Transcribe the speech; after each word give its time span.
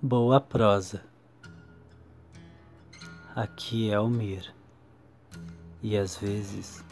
Boa 0.00 0.40
prosa. 0.40 1.02
Aqui 3.34 3.90
é 3.90 3.94
Almir. 3.94 4.54
E 5.82 5.96
às 5.96 6.16
vezes 6.16 6.84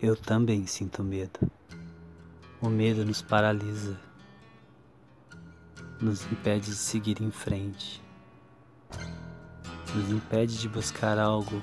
eu 0.00 0.14
também 0.14 0.64
sinto 0.64 1.02
medo. 1.02 1.50
O 2.62 2.68
medo 2.68 3.04
nos 3.04 3.20
paralisa, 3.20 3.98
nos 6.00 6.24
impede 6.30 6.66
de 6.66 6.76
seguir 6.76 7.20
em 7.20 7.32
frente, 7.32 8.00
nos 9.96 10.08
impede 10.08 10.60
de 10.60 10.68
buscar 10.68 11.18
algo 11.18 11.60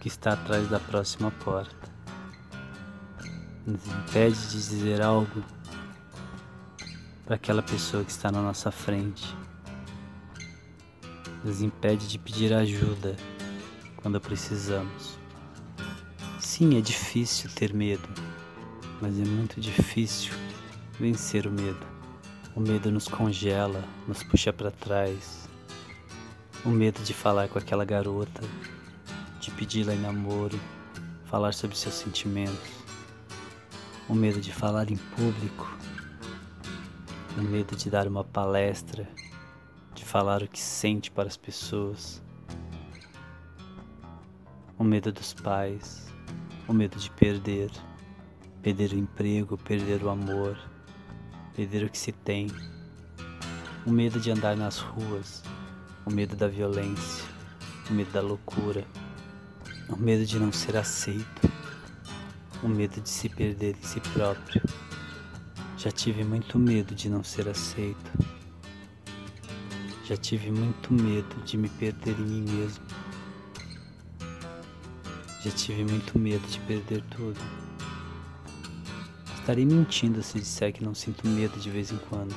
que 0.00 0.08
está 0.08 0.32
atrás 0.32 0.70
da 0.70 0.80
próxima 0.80 1.30
porta, 1.30 1.92
nos 3.66 3.86
impede 3.86 4.40
de 4.40 4.52
dizer 4.52 5.02
algo 5.02 5.44
para 7.24 7.36
aquela 7.36 7.62
pessoa 7.62 8.04
que 8.04 8.10
está 8.10 8.30
na 8.30 8.42
nossa 8.42 8.70
frente. 8.70 9.34
Nos 11.42 11.62
impede 11.62 12.06
de 12.06 12.18
pedir 12.18 12.52
ajuda 12.52 13.16
quando 13.96 14.20
precisamos. 14.20 15.18
Sim, 16.38 16.76
é 16.76 16.80
difícil 16.80 17.50
ter 17.50 17.72
medo, 17.72 18.08
mas 19.00 19.18
é 19.18 19.24
muito 19.24 19.60
difícil 19.60 20.34
vencer 21.00 21.46
o 21.46 21.50
medo. 21.50 21.86
O 22.54 22.60
medo 22.60 22.92
nos 22.92 23.08
congela, 23.08 23.82
nos 24.06 24.22
puxa 24.22 24.52
para 24.52 24.70
trás. 24.70 25.48
O 26.64 26.68
medo 26.68 27.02
de 27.02 27.14
falar 27.14 27.48
com 27.48 27.58
aquela 27.58 27.84
garota, 27.84 28.42
de 29.40 29.50
pedi-la 29.50 29.94
em 29.94 30.00
namoro, 30.00 30.58
falar 31.24 31.52
sobre 31.52 31.76
seus 31.76 31.94
sentimentos. 31.94 32.70
O 34.08 34.14
medo 34.14 34.40
de 34.40 34.52
falar 34.52 34.90
em 34.90 34.96
público 34.96 35.74
o 37.36 37.42
medo 37.42 37.74
de 37.74 37.90
dar 37.90 38.06
uma 38.06 38.22
palestra, 38.22 39.08
de 39.92 40.04
falar 40.04 40.42
o 40.42 40.48
que 40.48 40.60
sente 40.60 41.10
para 41.10 41.26
as 41.26 41.36
pessoas, 41.36 42.22
o 44.78 44.84
medo 44.84 45.12
dos 45.12 45.34
pais, 45.34 46.06
o 46.68 46.72
medo 46.72 46.96
de 46.96 47.10
perder, 47.10 47.70
perder 48.62 48.92
o 48.92 48.98
emprego, 48.98 49.58
perder 49.58 50.04
o 50.04 50.10
amor, 50.10 50.56
perder 51.56 51.84
o 51.84 51.90
que 51.90 51.98
se 51.98 52.12
tem, 52.12 52.46
o 53.84 53.90
medo 53.90 54.20
de 54.20 54.30
andar 54.30 54.56
nas 54.56 54.78
ruas, 54.78 55.42
o 56.06 56.12
medo 56.12 56.36
da 56.36 56.46
violência, 56.46 57.24
o 57.90 57.94
medo 57.94 58.12
da 58.12 58.20
loucura, 58.20 58.84
o 59.88 59.96
medo 59.96 60.24
de 60.24 60.38
não 60.38 60.52
ser 60.52 60.76
aceito, 60.76 61.50
o 62.62 62.68
medo 62.68 63.00
de 63.00 63.08
se 63.08 63.28
perder 63.28 63.76
em 63.76 63.82
si 63.82 64.00
próprio. 64.00 64.62
Já 65.84 65.90
tive 65.90 66.24
muito 66.24 66.58
medo 66.58 66.94
de 66.94 67.10
não 67.10 67.22
ser 67.22 67.46
aceito. 67.46 68.10
Já 70.06 70.16
tive 70.16 70.50
muito 70.50 70.90
medo 70.94 71.44
de 71.44 71.58
me 71.58 71.68
perder 71.68 72.18
em 72.18 72.22
mim 72.22 72.50
mesmo. 72.50 72.82
Já 75.42 75.50
tive 75.50 75.84
muito 75.84 76.18
medo 76.18 76.46
de 76.48 76.58
perder 76.60 77.02
tudo. 77.10 77.38
Estarei 79.38 79.66
mentindo 79.66 80.22
se 80.22 80.40
disser 80.40 80.72
que 80.72 80.82
não 80.82 80.94
sinto 80.94 81.28
medo 81.28 81.60
de 81.60 81.68
vez 81.68 81.92
em 81.92 81.98
quando. 82.08 82.34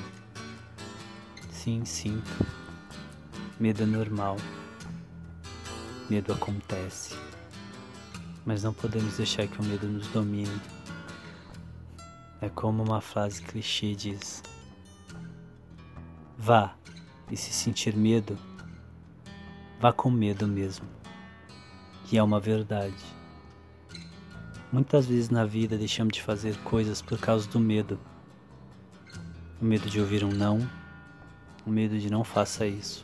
Sim, 1.49 1.85
sinto. 1.85 2.45
Medo 3.57 3.83
é 3.83 3.85
normal. 3.85 4.35
Medo 6.09 6.33
acontece. 6.33 7.15
Mas 8.45 8.63
não 8.63 8.73
podemos 8.73 9.15
deixar 9.15 9.47
que 9.47 9.57
o 9.61 9.63
medo 9.63 9.87
nos 9.87 10.07
domine. 10.07 10.59
É 12.39 12.49
como 12.49 12.83
uma 12.83 13.01
frase 13.01 13.41
clichê 13.41 13.95
diz: 13.95 14.43
Vá, 16.37 16.75
e 17.31 17.35
se 17.35 17.51
sentir 17.51 17.95
medo, 17.95 18.37
vá 19.79 19.91
com 19.91 20.11
medo 20.11 20.47
mesmo. 20.47 20.85
E 22.11 22.17
é 22.17 22.21
uma 22.21 22.39
verdade. 22.39 22.95
Muitas 24.71 25.07
vezes 25.07 25.31
na 25.31 25.45
vida 25.45 25.77
deixamos 25.77 26.13
de 26.13 26.21
fazer 26.21 26.55
coisas 26.57 27.01
por 27.01 27.17
causa 27.17 27.49
do 27.49 27.59
medo. 27.59 27.99
O 29.59 29.65
medo 29.65 29.89
de 29.89 29.99
ouvir 29.99 30.23
um 30.23 30.31
não, 30.31 30.59
o 31.65 31.71
medo 31.71 31.97
de 31.97 32.07
não 32.07 32.23
faça 32.23 32.67
isso. 32.67 33.03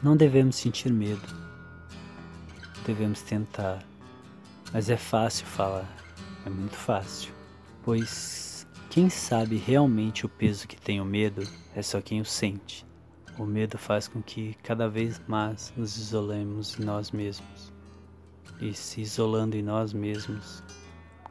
Não 0.00 0.16
devemos 0.16 0.54
sentir 0.54 0.92
medo. 0.92 1.26
Devemos 2.86 3.20
tentar. 3.22 3.82
Mas 4.72 4.88
é 4.88 4.96
fácil 4.96 5.44
falar, 5.44 5.88
é 6.46 6.50
muito 6.50 6.76
fácil 6.76 7.34
pois 7.84 8.66
quem 8.88 9.10
sabe 9.10 9.56
realmente 9.56 10.24
o 10.24 10.28
peso 10.28 10.66
que 10.66 10.80
tem 10.80 11.00
o 11.00 11.04
medo 11.04 11.42
é 11.74 11.82
só 11.82 12.00
quem 12.00 12.20
o 12.20 12.24
sente. 12.24 12.86
O 13.38 13.44
medo 13.44 13.76
faz 13.76 14.08
com 14.08 14.22
que 14.22 14.54
cada 14.62 14.88
vez 14.88 15.20
mais 15.26 15.72
nos 15.76 15.96
isolemos 15.96 16.78
em 16.78 16.84
nós 16.84 17.10
mesmos. 17.10 17.72
E 18.60 18.72
se 18.72 19.00
isolando 19.00 19.56
em 19.56 19.62
nós 19.62 19.92
mesmos, 19.92 20.62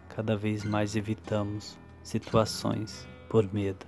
cada 0.10 0.36
vez 0.36 0.64
mais 0.64 0.96
evitamos 0.96 1.78
situações 2.04 3.08
por 3.30 3.52
medo. 3.54 3.86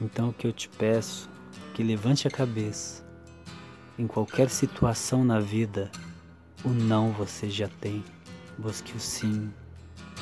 Então 0.00 0.30
o 0.30 0.32
que 0.32 0.46
eu 0.46 0.52
te 0.52 0.68
peço 0.68 1.30
é 1.70 1.76
que 1.76 1.82
levante 1.82 2.26
a 2.26 2.30
cabeça. 2.30 3.06
Em 3.96 4.06
qualquer 4.06 4.50
situação 4.50 5.24
na 5.24 5.38
vida, 5.38 5.90
o 6.64 6.70
não 6.70 7.12
você 7.12 7.48
já 7.48 7.68
tem. 7.68 8.02
Busque 8.58 8.96
o 8.96 9.00
sim, 9.00 9.52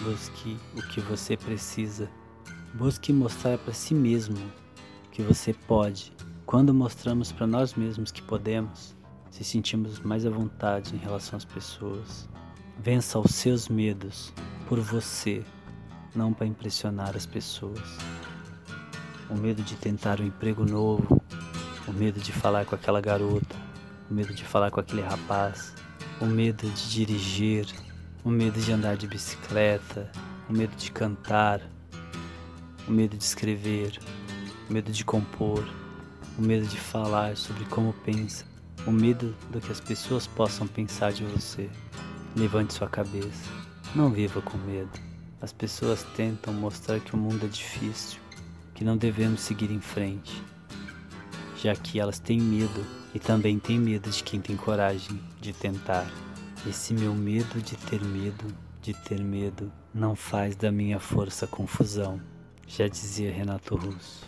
Busque 0.03 0.57
o 0.77 0.83
que 0.83 1.01
você 1.01 1.37
precisa. 1.37 2.09
Busque 2.75 3.13
mostrar 3.13 3.59
para 3.59 3.75
si 3.75 3.95
mesmo 3.95 4.37
que 5.11 5.23
você 5.23 5.53
pode. 5.53 6.13
Quando 6.47 6.73
mostramos 6.73 7.33
para 7.33 7.47
nós 7.47 7.75
mesmos 7.75 8.13
que 8.13 8.23
podemos, 8.23 8.97
se 9.31 9.43
sentimos 9.43 9.99
mais 10.01 10.25
à 10.25 10.31
vontade 10.31 10.95
em 10.95 10.99
relação 10.99 11.37
às 11.37 11.45
pessoas. 11.45 12.29
Vença 12.79 13.19
os 13.19 13.35
seus 13.35 13.69
medos 13.69 14.33
por 14.69 14.79
você, 14.79 15.45
não 16.15 16.33
para 16.33 16.47
impressionar 16.47 17.17
as 17.17 17.27
pessoas. 17.27 17.99
O 19.29 19.35
medo 19.35 19.63
de 19.63 19.75
tentar 19.75 20.21
um 20.21 20.27
emprego 20.27 20.65
novo, 20.65 21.21
o 21.89 21.93
medo 21.93 22.21
de 22.21 22.33
falar 22.33 22.65
com 22.65 22.77
aquela 22.77 23.01
garota, 23.01 23.57
o 24.09 24.15
medo 24.15 24.33
de 24.33 24.45
falar 24.45 24.71
com 24.71 24.79
aquele 24.79 25.03
rapaz, 25.03 25.75
o 26.21 26.27
medo 26.27 26.71
de 26.71 26.91
dirigir, 26.91 27.67
o 28.25 28.31
medo 28.31 28.61
de 28.61 28.73
andar 28.73 28.97
de 28.97 29.07
bicicleta, 29.07 30.11
o 30.49 30.53
medo 30.53 30.75
de 30.77 30.91
cantar, 30.91 31.61
o 32.87 32.91
medo 32.91 33.17
de 33.17 33.23
escrever, 33.23 33.99
o 34.69 34.73
medo 34.73 34.91
de 34.91 35.05
compor, 35.05 35.65
o 36.39 36.43
medo 36.43 36.67
de 36.67 36.79
falar 36.79 37.37
sobre 37.37 37.65
como 37.67 37.93
pensa, 37.93 38.45
o 38.87 38.91
medo 38.91 39.35
do 39.51 39.61
que 39.61 39.71
as 39.71 39.81
pessoas 39.81 40.27
possam 40.27 40.67
pensar 40.67 41.13
de 41.13 41.25
você. 41.25 41.69
Levante 42.37 42.75
sua 42.75 42.89
cabeça, 42.89 43.51
não 43.95 44.11
viva 44.11 44.41
com 44.41 44.59
medo. 44.59 44.91
As 45.41 45.53
pessoas 45.53 46.03
tentam 46.17 46.53
mostrar 46.53 47.01
que 47.01 47.15
o 47.15 47.19
mundo 47.19 47.47
é 47.47 47.49
difícil, 47.49 48.21
que 48.75 48.85
não 48.85 48.97
devemos 48.97 49.41
seguir 49.41 49.71
em 49.71 49.81
frente, 49.81 50.43
já 51.57 51.75
que 51.75 52.01
elas 52.01 52.19
têm 52.19 52.41
medo 52.41 52.85
e 53.15 53.19
também 53.19 53.59
têm 53.59 53.79
medo 53.79 54.11
de 54.11 54.23
quem 54.23 54.41
tem 54.41 54.57
coragem 54.57 55.21
de 55.41 55.53
tentar. 55.53 56.07
Esse 56.67 56.93
meu 56.93 57.15
medo 57.15 57.63
de 57.63 57.77
ter 57.77 58.03
medo, 58.05 58.45
de 58.83 58.93
ter 58.93 59.23
medo, 59.23 59.73
não 59.95 60.17
faz 60.17 60.57
da 60.57 60.73
minha 60.73 60.99
força 60.99 61.47
confusão, 61.47 62.21
já 62.67 62.89
dizia 62.89 63.33
Renato 63.33 63.77
Russo. 63.77 64.27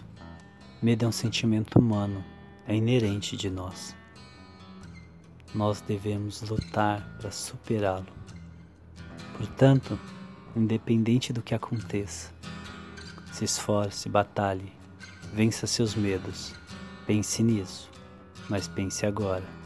Medo 0.80 1.04
é 1.04 1.08
um 1.08 1.12
sentimento 1.12 1.78
humano, 1.78 2.24
é 2.66 2.74
inerente 2.74 3.36
de 3.36 3.50
nós. 3.50 3.96
Nós 5.52 5.80
devemos 5.80 6.40
lutar 6.42 7.04
para 7.18 7.32
superá-lo. 7.32 8.06
Portanto, 9.36 9.98
independente 10.54 11.32
do 11.32 11.42
que 11.42 11.54
aconteça, 11.54 12.32
se 13.32 13.44
esforce, 13.44 14.08
batalhe, 14.08 14.72
vença 15.34 15.66
seus 15.66 15.96
medos. 15.96 16.54
Pense 17.06 17.42
nisso, 17.42 17.90
mas 18.48 18.68
pense 18.68 19.04
agora. 19.04 19.59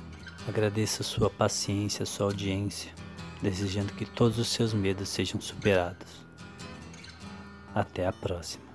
Agradeço 0.47 1.01
a 1.01 1.05
sua 1.05 1.31
paciência, 1.31 2.05
sua 2.05 2.27
audiência, 2.27 2.93
desejando 3.41 3.95
que 3.95 4.05
todos 4.05 4.39
os 4.39 4.49
seus 4.49 4.75
medos 4.75 5.09
sejam 5.09 5.41
superados. 5.41 6.27
Até 7.75 8.07
a 8.07 8.13
próxima. 8.13 8.74